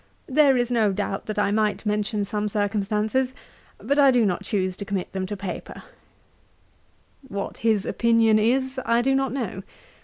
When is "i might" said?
1.37-1.85